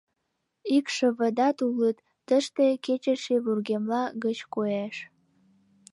Икшывыдат 0.75 1.57
улыт, 1.67 1.97
тыште 2.27 2.65
кечыше 2.85 3.35
вургемла 3.45 4.03
гыч 4.23 4.37
коеш. 4.53 4.95